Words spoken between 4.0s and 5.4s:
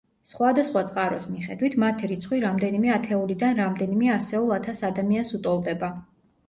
ასეულ ათას ადამიანს